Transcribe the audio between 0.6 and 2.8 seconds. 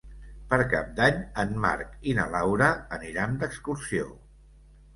Cap d'Any en Marc i na Laura